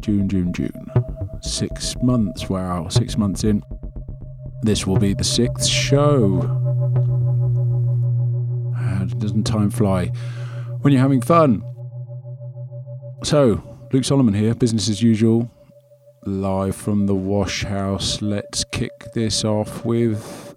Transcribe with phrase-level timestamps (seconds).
[0.00, 0.90] June, June, June.
[1.40, 2.48] Six months.
[2.48, 3.62] Wow, six months in.
[4.62, 6.40] This will be the sixth show.
[8.76, 10.06] And doesn't time fly
[10.80, 11.62] when you're having fun?
[13.22, 15.50] So, Luke Solomon here, business as usual,
[16.24, 18.20] live from the Wash House.
[18.22, 20.54] Let's kick this off with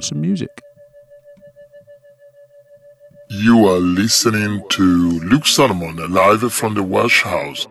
[0.00, 0.50] some music.
[3.28, 4.82] You are listening to
[5.20, 7.66] Luke Solomon live from the Wash House.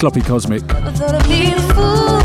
[0.00, 0.62] Sloppy Cosmic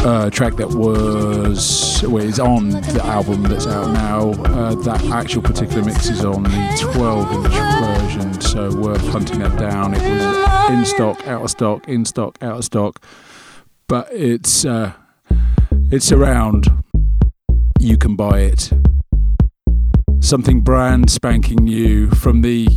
[0.05, 4.29] uh, track that was well, is on the album that's out now.
[4.45, 9.59] Uh, that actual particular mix is on the 12 inch version, so worth hunting that
[9.59, 9.93] down.
[9.93, 13.03] It was in stock, out of stock, in stock, out of stock,
[13.89, 14.93] but it's uh,
[15.91, 16.67] it's around.
[17.81, 18.71] You can buy it.
[20.21, 22.69] Something brand spanking new from the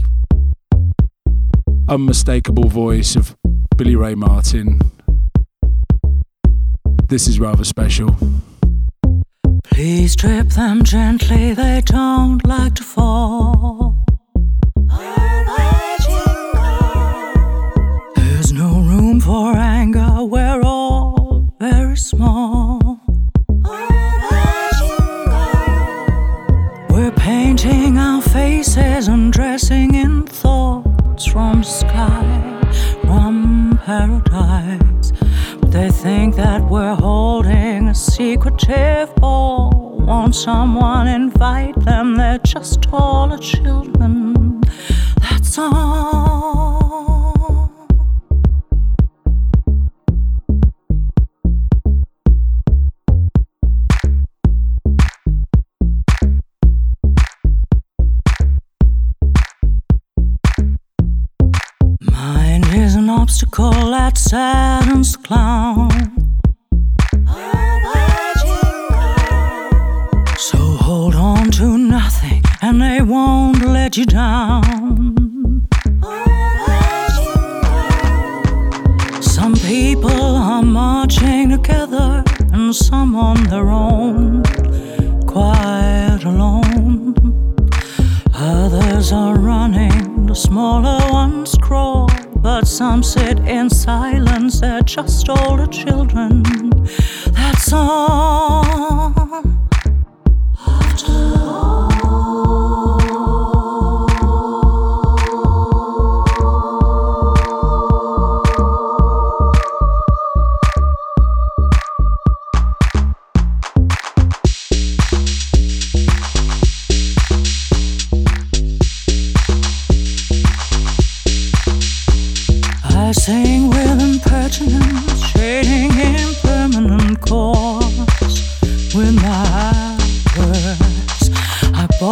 [1.89, 3.38] unmistakable voice of
[3.79, 4.81] Billie Ray Martin.
[7.09, 8.17] This is rather special.
[9.63, 13.98] Please trip them gently, they don't like to fall.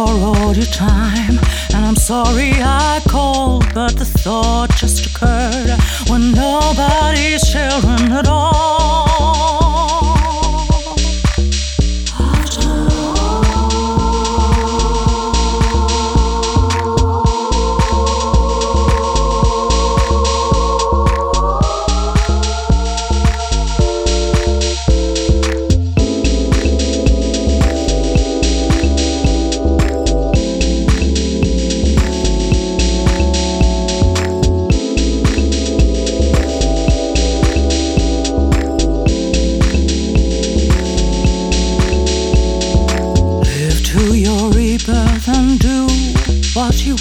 [0.07, 1.37] Borrowed your time,
[1.73, 5.71] and I'm sorry I called, but the thought just occurred
[6.09, 9.06] when nobody's children at all.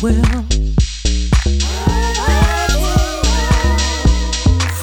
[0.03, 0.23] Will.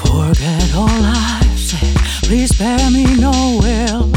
[0.02, 4.10] Forget all I've said, please spare me no ill.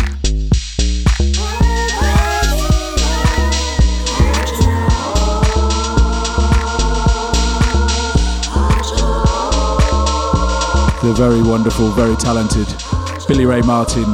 [11.03, 12.67] The very wonderful, very talented
[13.27, 14.05] Billie Ray Martin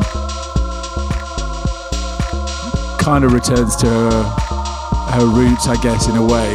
[2.99, 4.42] kind of returns to her,
[5.13, 6.53] her roots, I guess, in a way,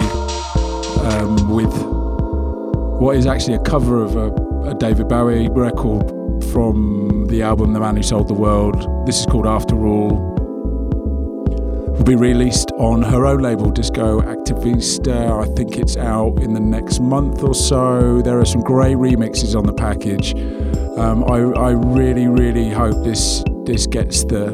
[1.12, 1.72] um, with
[3.00, 4.32] what is actually a cover of a,
[4.68, 6.08] a David Bowie record
[6.50, 9.06] from the album The Man Who Sold the World.
[9.06, 10.34] This is called After All.
[11.96, 15.40] Will be released on her own label, Disco Activista.
[15.40, 18.22] I think it's out in the next month or so.
[18.22, 20.34] There are some great remixes on the package.
[20.98, 24.52] Um, I, I really, really hope this this gets the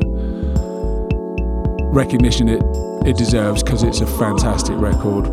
[1.95, 2.61] recognition it,
[3.07, 5.27] it deserves because it's a fantastic record.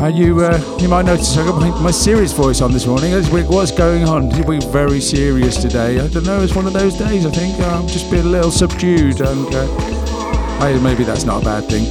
[0.00, 3.12] Uh, you uh, you might notice I got my, my serious voice on this morning.
[3.46, 4.28] What's going on?
[4.44, 6.00] We're very serious today.
[6.00, 6.42] I don't know.
[6.42, 7.24] It's one of those days.
[7.24, 11.44] I think uh, I'm just being a little subdued, and uh, maybe that's not a
[11.44, 11.84] bad thing.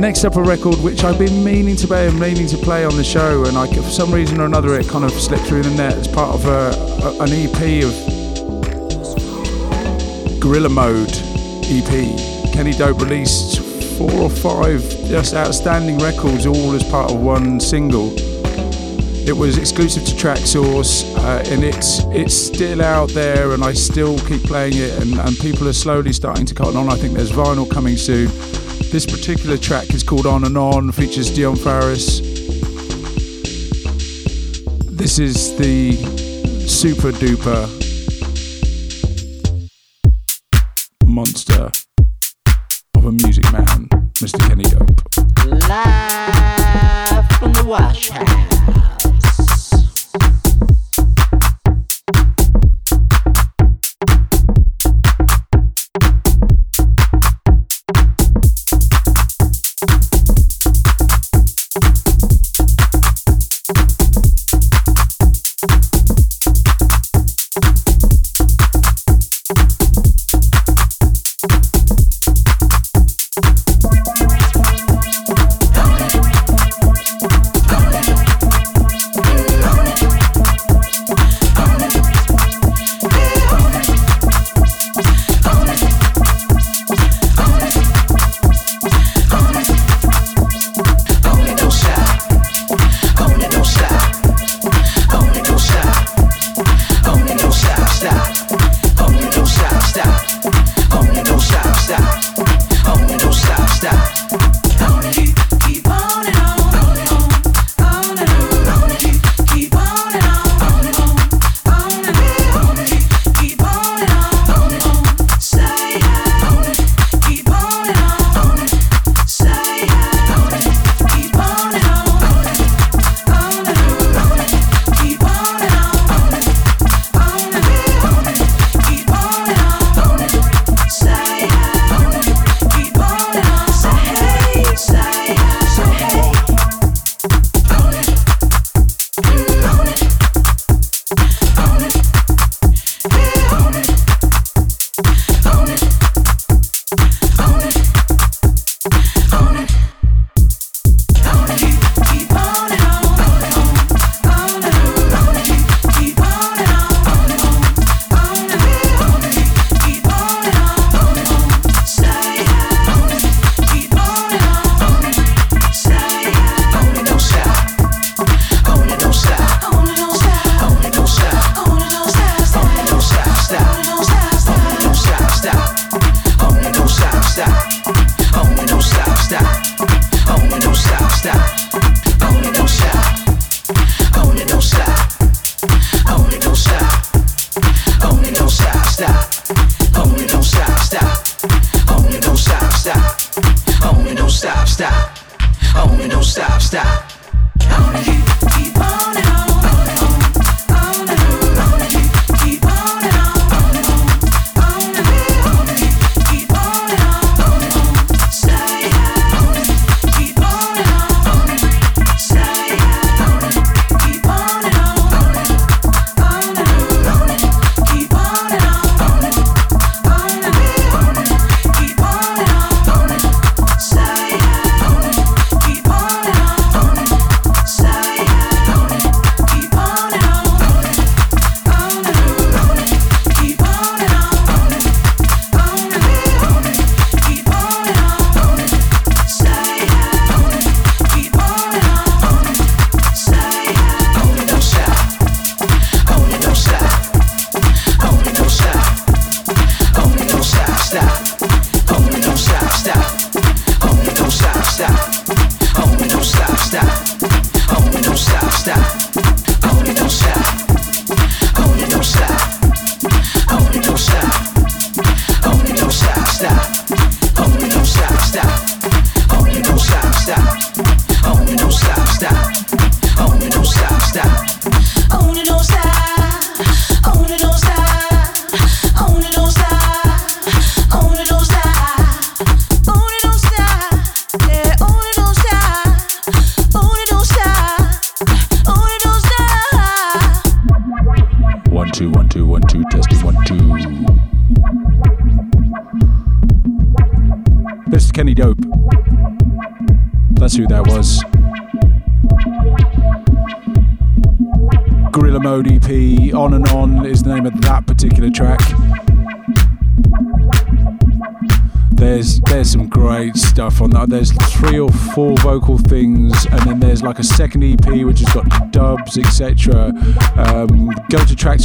[0.00, 2.96] Next up, a record which I've been meaning to play and meaning to play on
[2.96, 5.70] the show, and I, for some reason or another, it kind of slipped through the
[5.70, 6.70] net as part of a,
[7.04, 8.17] a, an EP of
[10.40, 11.10] Gorilla Mode
[11.64, 12.52] EP.
[12.52, 13.60] Kenny Dope released
[13.98, 18.12] four or five just outstanding records, all as part of one single.
[19.28, 24.18] It was exclusive to Traxsource, uh, and it's it's still out there, and I still
[24.20, 26.88] keep playing it, and, and people are slowly starting to cotton on.
[26.88, 28.28] I think there's vinyl coming soon.
[28.90, 32.20] This particular track is called On and On, features Dionne Farris.
[34.86, 35.92] This is the
[36.66, 37.87] super duper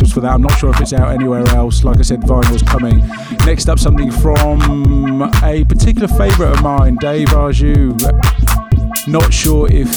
[0.01, 0.33] go for that.
[0.33, 1.83] I'm not sure if it's out anywhere else.
[1.83, 3.05] Like I said, vinyl's coming.
[3.45, 7.97] Next up, something from a particular favourite of mine, Dave Aju.
[9.07, 9.89] Not sure if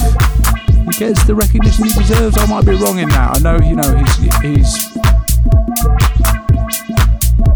[0.86, 2.36] he gets the recognition he deserves.
[2.38, 3.36] I might be wrong in that.
[3.36, 4.96] I know, you know, he's, he's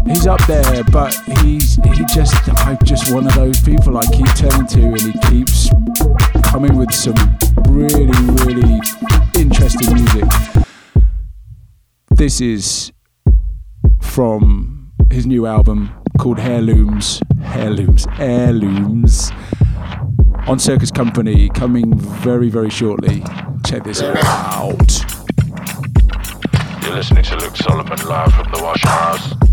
[0.07, 4.33] he's up there, but he's he just I'm just one of those people I keep
[4.35, 5.69] turning to, and he keeps
[6.51, 7.15] coming with some
[7.67, 8.11] really
[8.45, 8.79] really
[9.35, 10.60] interesting music.
[12.21, 12.91] This is
[13.99, 19.31] from his new album called Heirlooms, Heirlooms, Heirlooms
[20.45, 23.23] on Circus Company, coming very very shortly.
[23.65, 25.03] Check this out.
[26.83, 29.50] You're listening to Luke Solomon live from the Wash House.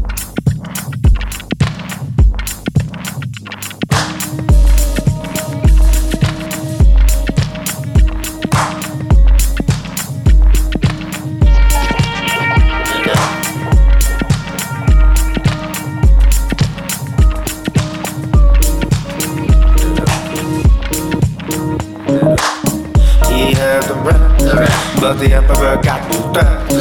[25.09, 26.75] But the emperor got new threats.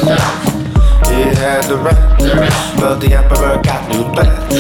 [1.08, 2.20] He had the rat,
[2.76, 4.54] but the emperor got new threats.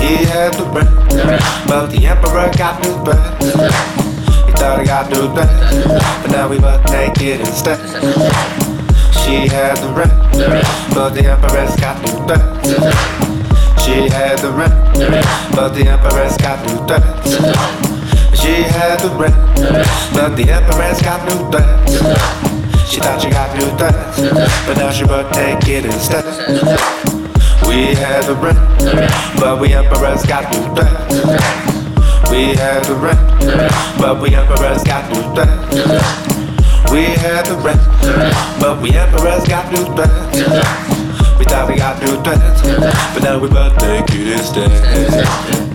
[0.00, 0.88] He had the rat,
[1.68, 3.44] but the emperor got new threats.
[4.46, 5.86] He thought he got new threats,
[6.22, 7.78] but now we butt naked instead.
[9.20, 10.16] She had the rat,
[10.94, 13.84] but the empress got new threats.
[13.84, 14.72] She had the rat,
[15.54, 17.76] but the empress got new threats.
[18.46, 19.34] She had the ring,
[20.14, 22.45] but the empress got new threats.
[22.86, 24.20] She thought she got new threats,
[24.64, 26.24] but now she butt naked instead.
[27.66, 28.58] We had the rent,
[29.40, 31.14] but we empress got new threats.
[32.30, 33.18] We had the rent,
[33.98, 35.76] but we empress got new threats.
[36.90, 37.82] We had the rent,
[38.60, 40.38] but we empress got new threats.
[41.38, 42.62] We thought we got new threats,
[43.12, 45.65] but now we butt naked instead.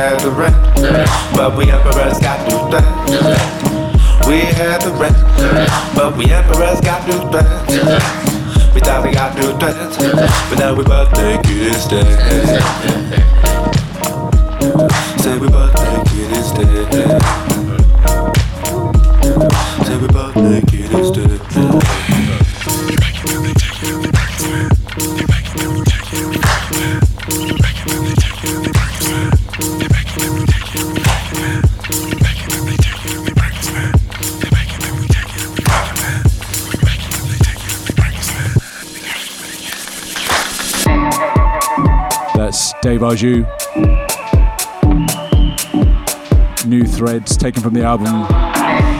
[0.00, 0.54] Had the rat,
[1.36, 4.26] but we empress got new threats.
[4.26, 5.14] We had the rat,
[5.94, 7.74] but we empress got new threats.
[8.74, 9.98] We thought we got new threats,
[10.48, 12.06] but now we both take it instead.
[15.20, 16.92] Say we both naked instead.
[16.94, 17.49] Say
[43.10, 43.44] Aju.
[46.64, 48.24] New threads taken from the album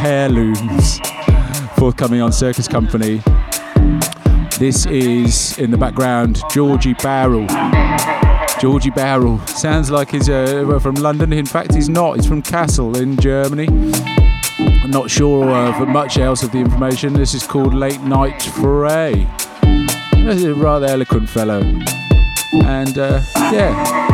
[0.04, 0.98] Heirlooms,
[1.76, 3.22] forthcoming on Circus Company.
[4.58, 7.46] This is in the background Georgi Barrel.
[8.58, 11.32] Georgi Barrel sounds like he's uh, from London.
[11.32, 12.16] In fact, he's not.
[12.16, 13.68] He's from Kassel in Germany.
[14.82, 17.12] I'm not sure of much else of the information.
[17.12, 19.24] This is called Late Nite Foray.
[20.14, 21.62] This is a rather eloquent fellow.
[22.52, 24.09] And uh, yeah.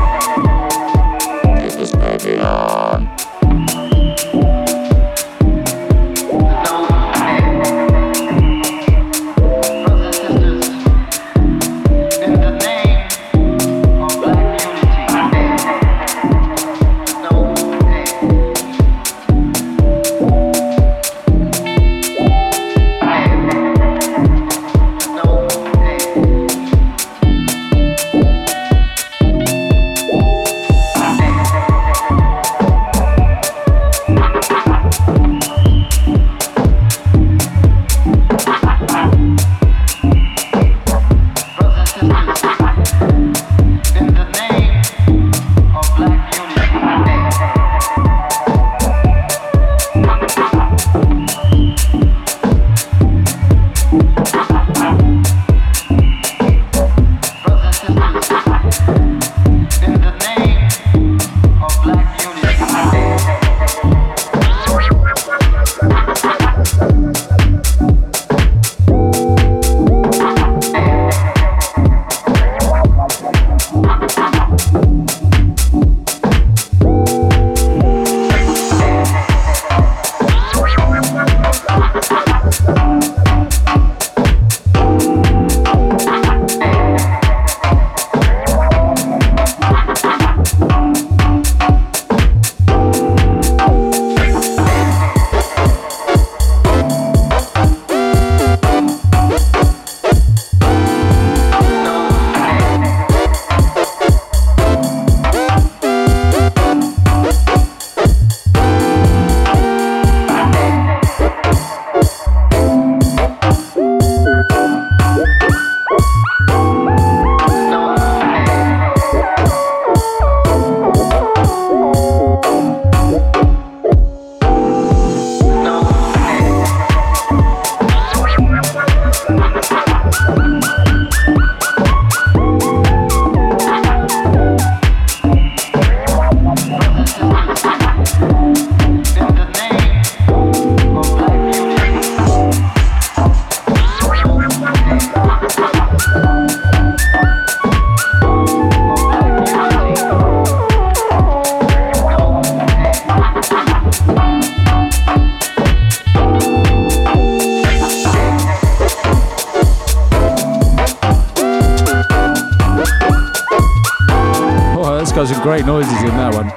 [165.46, 166.50] Great noises in that one.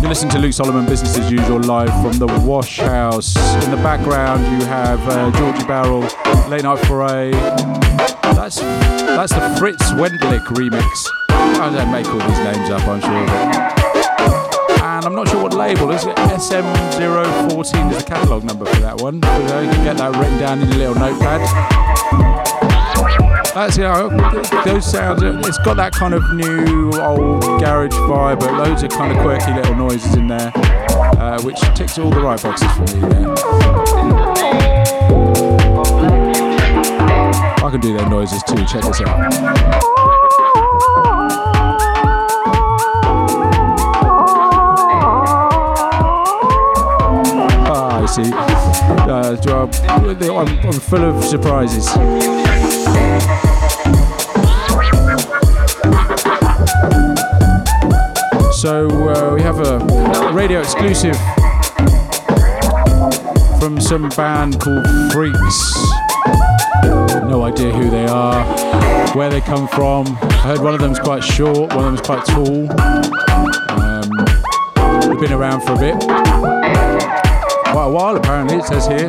[0.00, 3.36] You listen to Luke Solomon, business as usual, live from the Wash House.
[3.62, 6.00] In the background, you have uh, Georgi Barrel,
[6.48, 7.32] Late Nite Foray.
[8.32, 11.06] That's that's the Fritz Wendlick remix.
[11.28, 13.12] I don't make all these names up, I'm sure.
[14.82, 15.90] and I'm not sure what label.
[15.90, 19.22] Is it SM014 is the catalogue number for that one?
[19.22, 22.39] So you can get that written down in your little notepad.
[23.54, 24.08] That's you know,
[24.64, 25.22] those sounds.
[25.22, 29.52] It's got that kind of new old garage vibe, but loads of kind of quirky
[29.52, 33.02] little noises in there, uh, which ticks all the right boxes for me.
[37.62, 38.64] I can do their noises too.
[38.66, 39.90] Check this out.
[48.10, 48.32] see.
[48.32, 52.49] Uh, I'm, I'm full of surprises.
[58.52, 61.16] So uh, we have a radio exclusive
[63.58, 65.74] from some band called Freaks.
[67.24, 68.44] No idea who they are,
[69.14, 70.06] where they come from.
[70.20, 72.70] I heard one of them's quite short, one of them's quite tall.
[73.70, 74.10] Um,
[75.08, 76.90] they've been around for a bit
[77.70, 79.08] quite a while, apparently, it says here.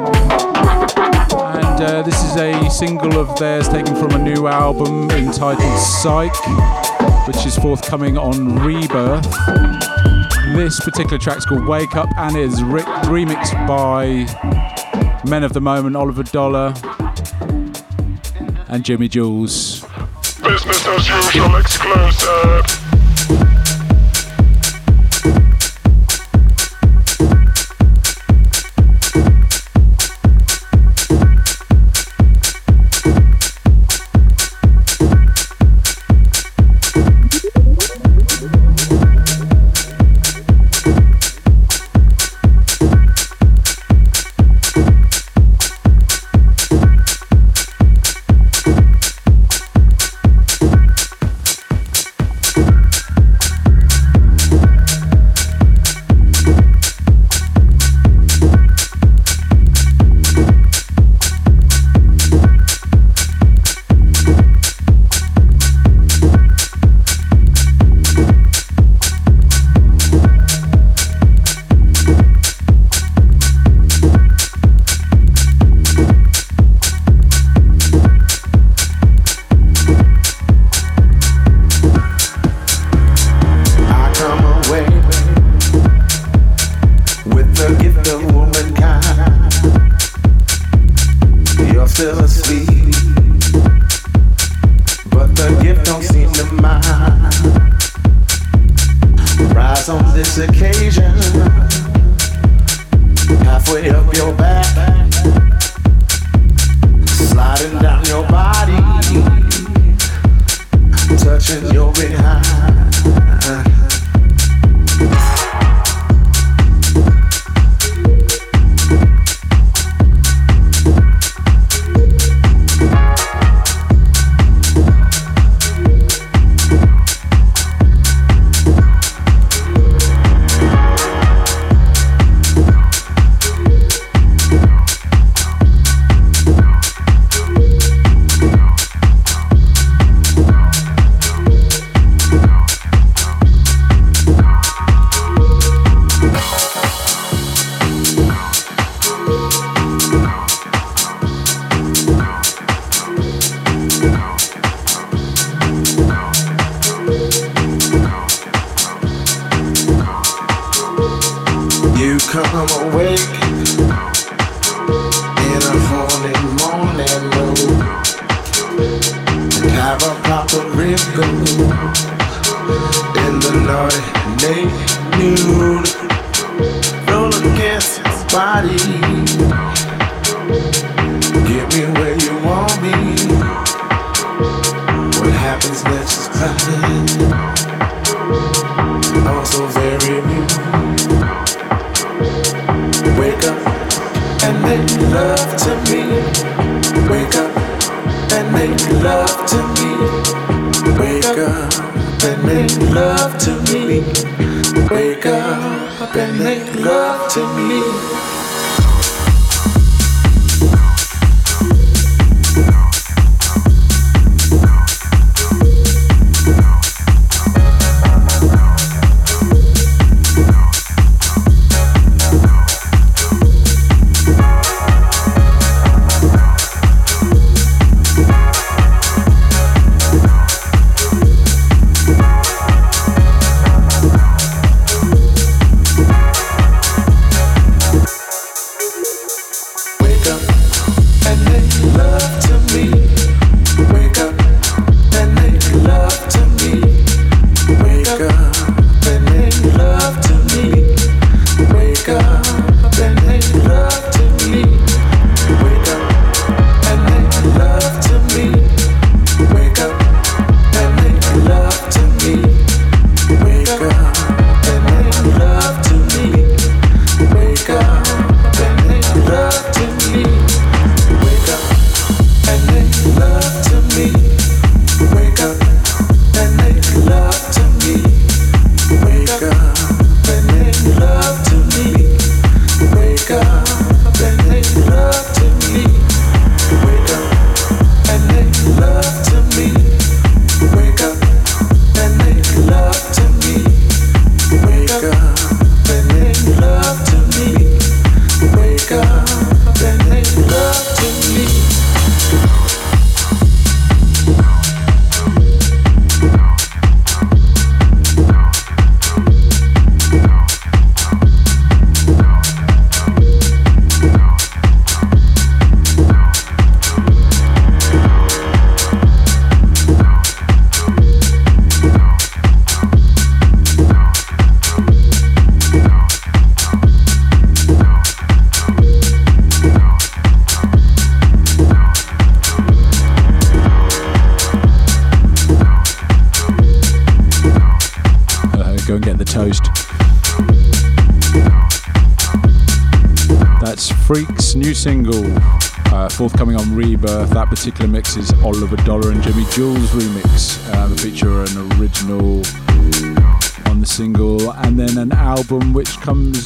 [1.63, 6.35] And uh, this is a single of theirs taken from a new album entitled Psych,
[7.27, 9.23] which is forthcoming on Rebirth.
[10.55, 14.25] This particular track's called Wake Up and is re- remixed by
[15.29, 16.73] Men of the Moment, Oliver Dollar,
[18.67, 19.85] and Jimi Jules.
[20.41, 22.80] Business as usual exclusive.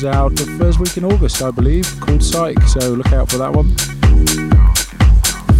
[0.04, 2.62] Out the first week in August, I believe, called Psych.
[2.64, 3.70] So look out for that one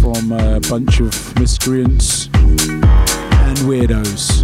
[0.00, 4.42] from a bunch of miscreants and weirdos.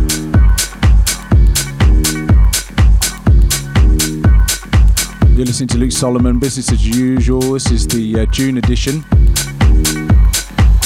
[5.36, 7.40] You're listening to Luke Solomon, business as usual.
[7.40, 9.04] This is the uh, June edition.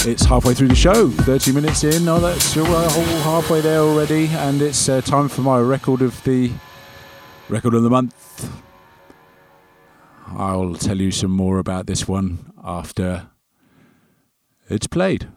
[0.09, 2.09] It's halfway through the show, 30 minutes in.
[2.09, 6.23] Oh, that's uh, whole halfway there already, and it's uh, time for my record of
[6.25, 6.51] the
[7.49, 8.56] record of the month.
[10.37, 13.29] I'll tell you some more about this one after
[14.69, 15.29] it's played.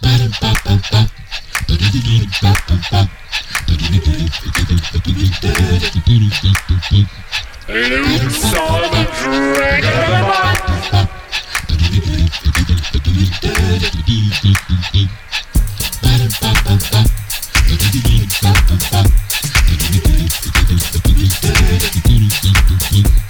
[0.00, 0.20] But
[22.92, 23.29] you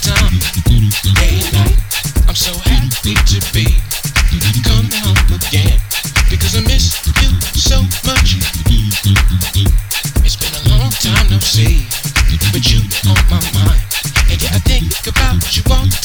[15.51, 16.00] about you all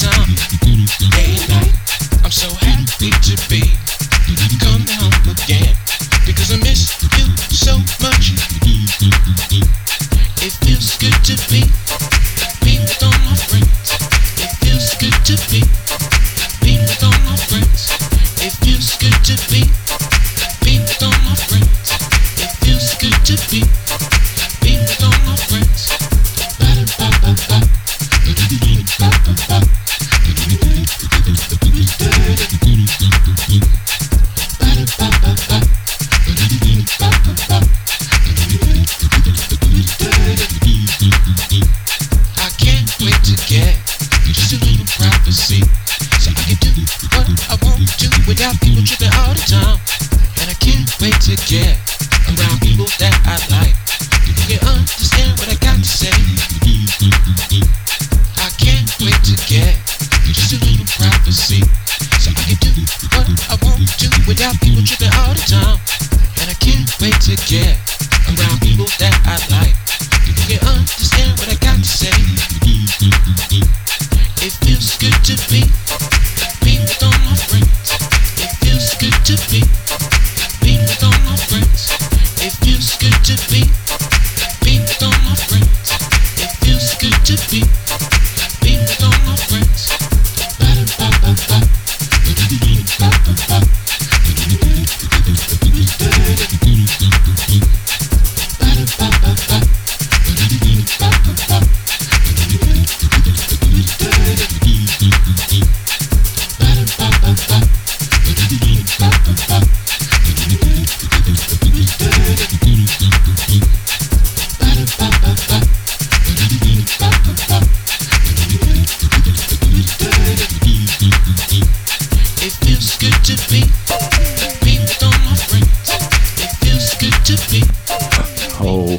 [128.59, 128.97] Oh,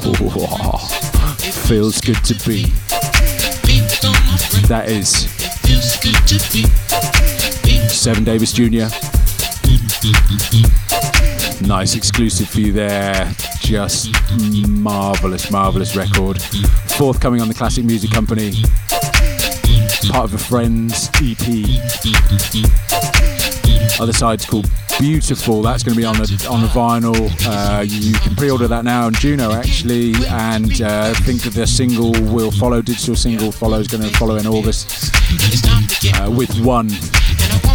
[1.67, 2.63] feels good to be.
[4.67, 5.27] That is
[7.93, 8.87] Seven Davis Jr.
[11.67, 13.31] Nice exclusive for you there.
[13.59, 14.09] Just
[14.67, 16.41] marvelous, marvelous record.
[16.97, 18.53] Forthcoming on the Classic Music Company.
[20.09, 23.28] Part of a Friends EP.
[23.99, 25.61] Other side's called Beautiful.
[25.61, 27.15] That's going to be on a on a vinyl.
[27.45, 32.11] Uh, you can pre-order that now on Juno actually, and uh, think that the single
[32.33, 32.81] will follow.
[32.81, 35.13] Digital single follow is going to follow in August
[36.15, 36.89] uh, with one,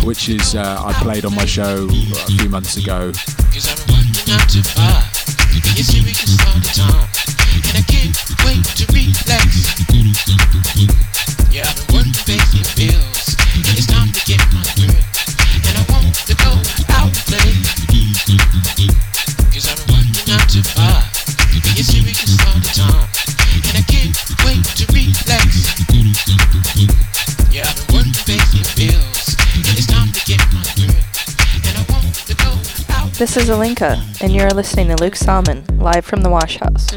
[0.04, 3.12] which is uh, I played on my show a few months ago.
[3.12, 3.24] The.
[7.68, 8.93] And I can't wait to
[33.16, 36.88] This is Alinka, and you're listening to Luke Solomon, live from the Wash House.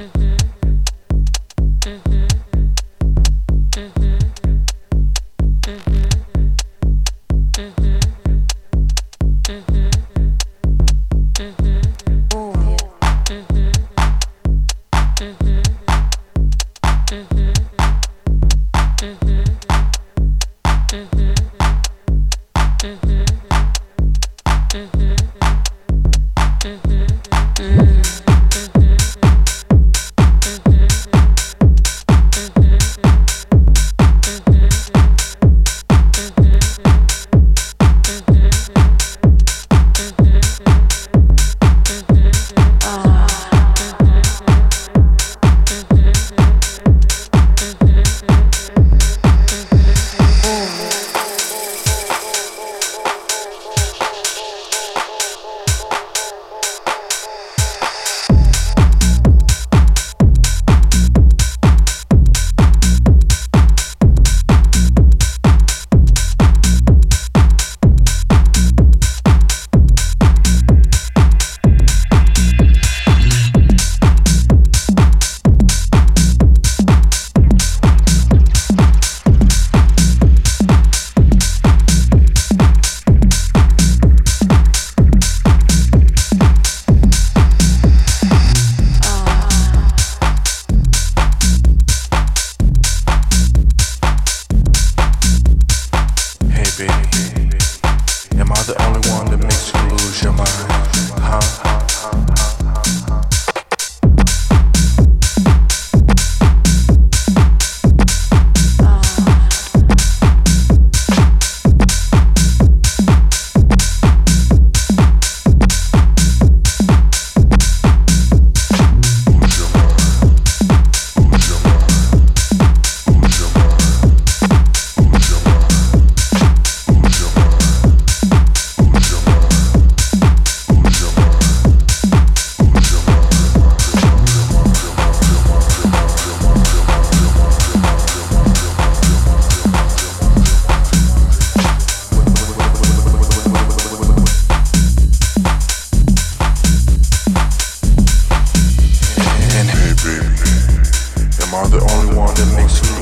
[151.97, 152.93] Only one that makes you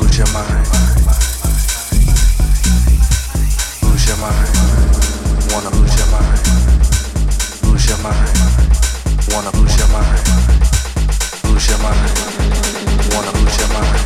[0.00, 0.66] lose your mind?
[3.82, 4.48] Lose your mind,
[5.52, 6.40] wanna lose your mind,
[7.64, 8.36] lose your mind,
[9.32, 10.20] wanna lose your mind,
[11.44, 12.10] lose your mind,
[13.14, 14.00] wanna lose your mind,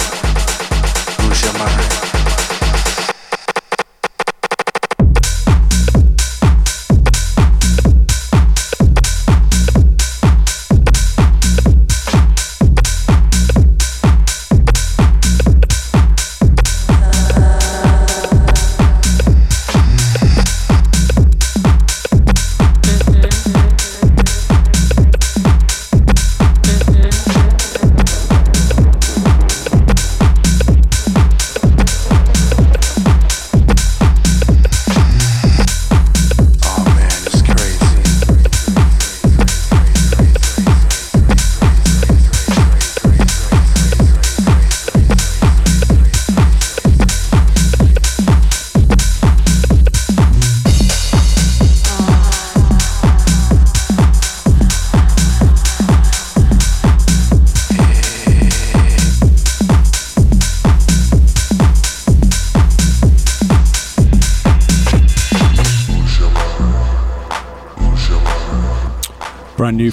[1.24, 2.08] lose your mind.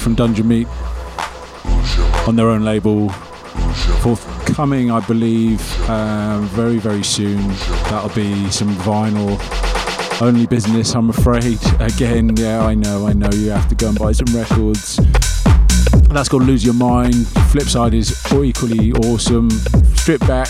[0.06, 0.68] From Dungeon Meat
[2.28, 3.10] on their own label.
[4.04, 7.40] Forthcoming, I believe, um, very, very soon.
[7.90, 9.42] That'll be some vinyl
[10.22, 11.58] only business, I'm afraid.
[11.80, 15.00] Again, yeah, I know, I know, you have to go and buy some records.
[16.12, 17.28] That's called Lose Your Mind.
[17.50, 19.50] Flip side is equally awesome.
[19.96, 20.50] Strip back.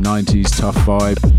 [0.00, 1.33] 90s tough vibe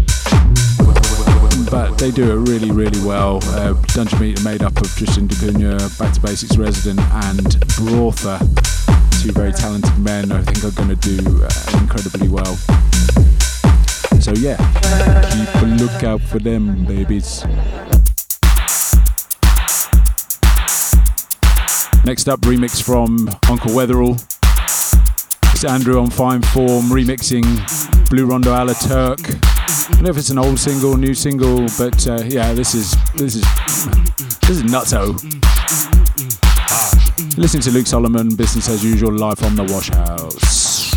[1.69, 3.39] but they do it really, really well.
[3.43, 7.59] Uh, Dungeon Meat are made up of Tristan Da Cunha, Back to Basics resident, and
[7.75, 8.39] Brother,
[9.21, 10.31] two very talented men.
[10.31, 12.55] I think are going to do uh, incredibly well.
[14.19, 14.57] So yeah,
[15.31, 17.43] keep a lookout for them, babies.
[22.05, 24.15] Next up, remix from Uncle Weatherall.
[25.53, 27.45] It's Andrew on Fine Form remixing
[28.09, 29.19] Blue Rondo a la Turk.
[30.05, 33.33] Don't know if it's an old single, new single, but uh, yeah, this is this
[33.33, 33.41] is
[34.41, 35.15] this is nutso.
[37.39, 40.94] Listen to Luke Solomon, business as usual, live from the Wash House.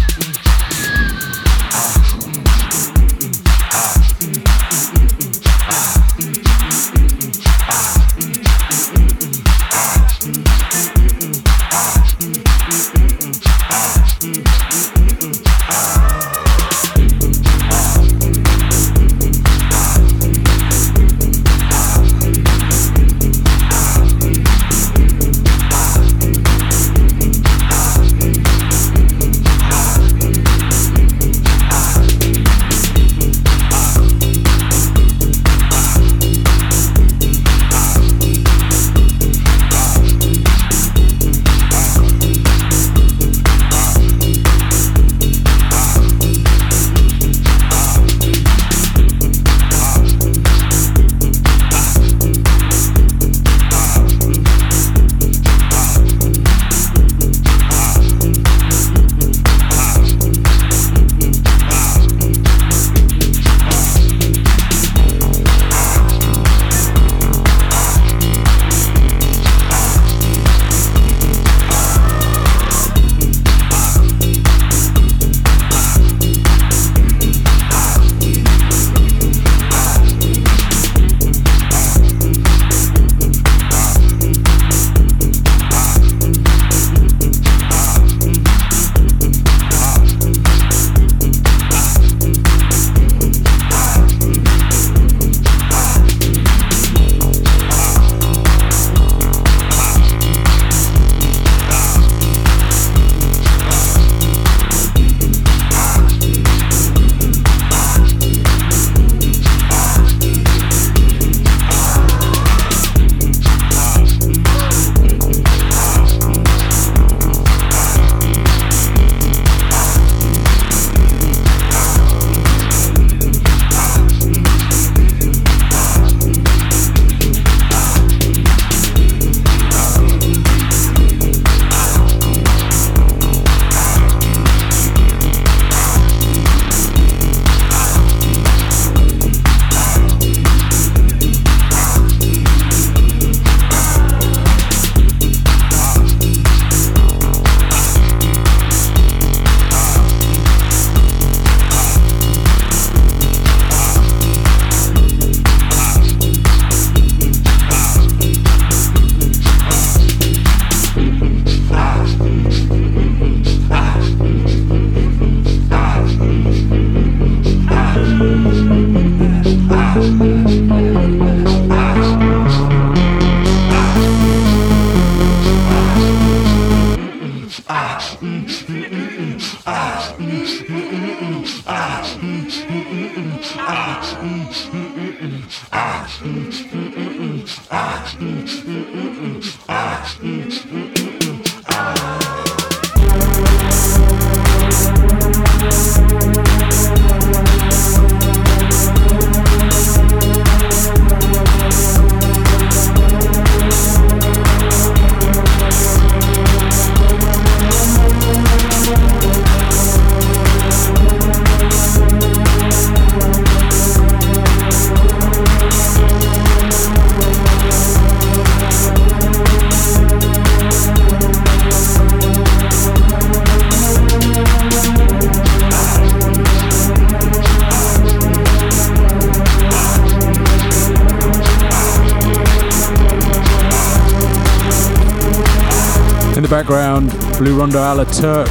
[236.68, 238.46] Background, Blue Rondo a la Turk,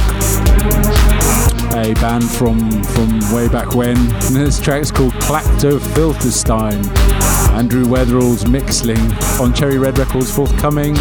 [1.76, 3.96] a band from from way back when.
[3.96, 6.84] And this track's called Klactofilthstein.
[7.52, 8.98] Andrew Weatherall's Mixling
[9.40, 10.96] on Cherry Red Records forthcoming.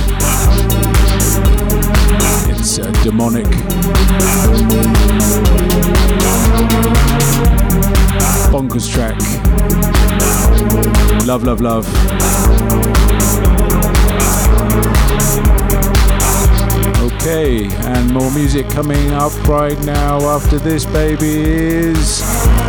[2.54, 3.48] It's a demonic.
[8.54, 9.18] Bonkers track.
[11.26, 12.78] Love, love, love.
[17.28, 22.22] Okay, and more music coming up right now after this, baby, is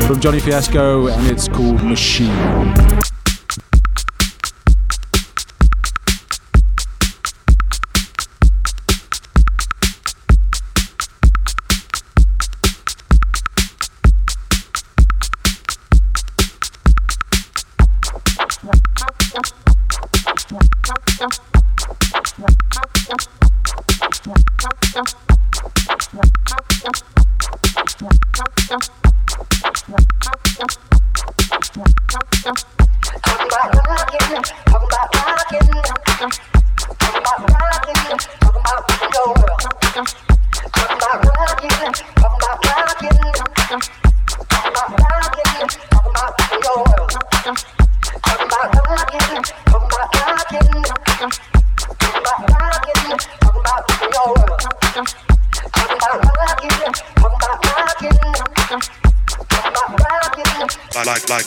[0.04, 3.07] from Johnny Fiasco, and it's called Machine.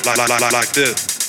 [0.05, 1.20] Like like like like this.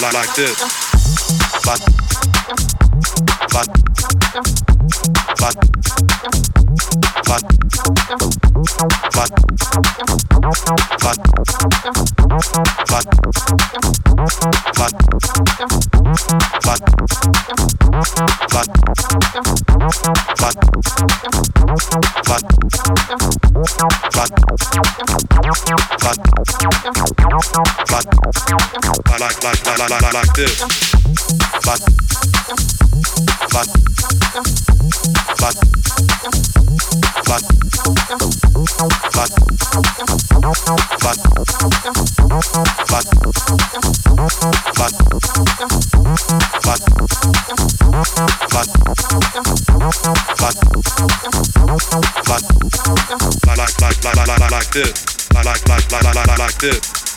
[0.00, 1.66] like, like, this.
[1.66, 2.11] Like,
[56.38, 57.01] like this.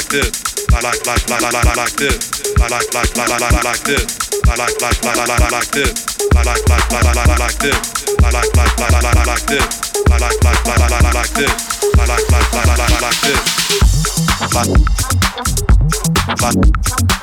[0.00, 0.32] Like this.
[0.72, 2.16] I like like like like like like this.
[2.56, 4.16] I like like like like like like this.
[4.48, 5.92] I like like like like like like this.
[6.32, 7.76] I like like like like like like this.
[8.20, 9.60] I like like like like like like this.
[9.60, 11.52] I like like like like like like this.
[11.90, 13.44] I like like like like like like this.
[14.54, 14.72] Like
[16.28, 17.20] like like like like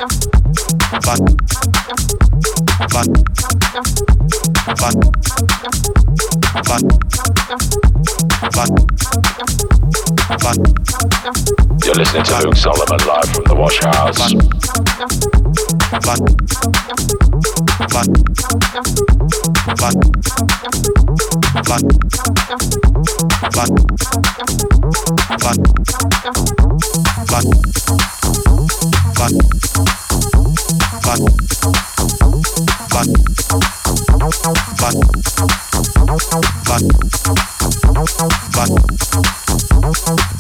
[8.54, 9.87] like like
[10.38, 14.34] You're listening to Luke Solomon live from the Wash House.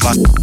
[0.08, 0.38] Bye.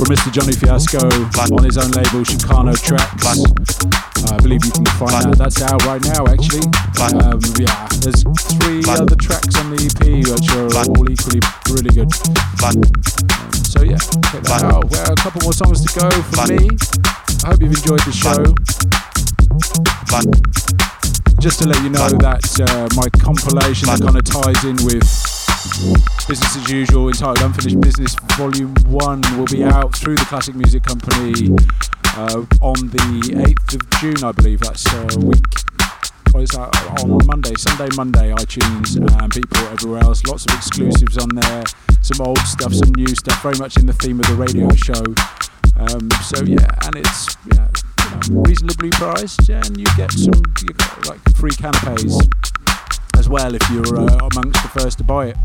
[0.00, 0.32] From Mr.
[0.32, 1.04] Johnny Fiasco
[1.54, 3.26] on his own label, Chicanotrax.
[4.30, 5.36] I believe you can find that.
[5.36, 6.64] That's out right now, actually.
[7.00, 8.22] Um, yeah, there's
[8.60, 11.40] three other tracks on the EP which are all equally
[11.72, 12.08] really good.
[12.62, 12.78] Um,
[13.64, 13.98] so yeah,
[14.30, 14.88] check that out.
[14.90, 16.68] Well, a couple more songs to go for me.
[17.44, 18.44] I hope you've enjoyed the show.
[21.40, 25.39] Just to let you know that uh, my compilation that kind of ties in with
[26.26, 30.82] Business as Usual entitled Unfinished Business Volume 1 will be out through the Classic Music
[30.82, 31.54] Company
[32.16, 34.60] uh, on the 8th of June, I believe.
[34.60, 35.44] That's a week
[36.42, 40.24] it's on Monday, Sunday, Monday, iTunes, and people everywhere else.
[40.24, 41.64] Lots of exclusives on there,
[42.00, 45.04] some old stuff, some new stuff, very much in the theme of the radio show.
[45.76, 47.68] Um, so yeah, and it's yeah,
[48.30, 52.18] reasonably priced, and you get some you get like free canapes
[53.18, 55.36] as well if you're uh, amongst the first to buy it.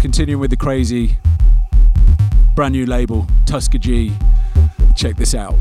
[0.00, 1.18] Continuing with the crazy
[2.54, 4.12] brand new label, Tuskegee.
[4.96, 5.54] Check this out.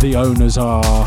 [0.00, 1.06] The owners are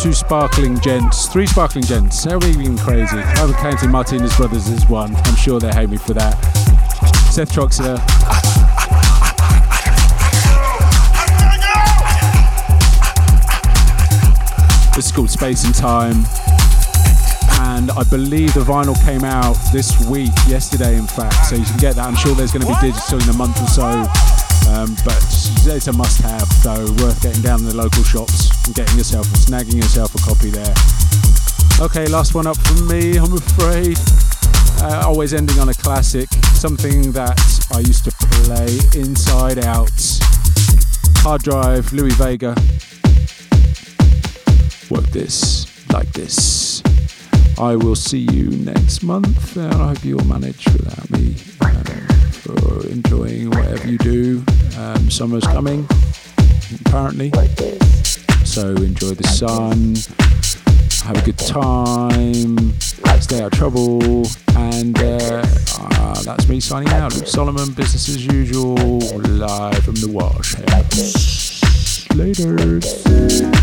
[0.00, 2.22] two sparkling gents, three sparkling gents.
[2.22, 3.16] How are we even crazy?
[3.16, 5.16] I'm counting Martinez Brothers as one.
[5.16, 6.34] I'm sure they hate me for that.
[7.32, 7.98] Seth Troxler.
[14.94, 16.61] This is called Space and Time.
[17.72, 21.78] And I believe the vinyl came out this week, yesterday in fact, so you can
[21.78, 22.06] get that.
[22.06, 23.88] I'm sure there's going to be digital in a month or so,
[24.68, 25.16] um, but
[25.64, 29.26] it's a must have, so worth getting down to the local shops and getting yourself,
[29.28, 30.74] snagging yourself a copy there.
[31.80, 33.96] Okay, last one up from me, I'm afraid.
[34.84, 37.40] Uh, always ending on a classic, something that
[37.72, 38.12] I used to
[38.44, 38.68] play
[39.00, 39.96] inside out.
[41.24, 42.54] Hardrive, Louis Vega.
[44.90, 46.61] Work this like this.
[47.58, 49.56] I will see you next month.
[49.56, 51.84] Uh, I hope you'll manage without me um,
[52.32, 54.44] for enjoying whatever you do.
[54.78, 55.86] Um, summer's coming,
[56.86, 57.30] apparently.
[58.44, 59.94] So enjoy the sun,
[61.06, 62.72] have a good time,
[63.20, 64.26] stay out of trouble,
[64.56, 65.44] and uh,
[65.78, 67.14] uh, that's me signing out.
[67.14, 72.14] Luke Solomon, business as usual, live from the Wash House.
[72.14, 73.61] Later.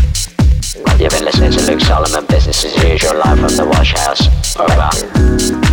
[1.10, 4.56] You've been listening to Luke Solomon, business as usual, live from the Wash House.
[4.56, 4.76] Over.
[4.76, 5.69] Like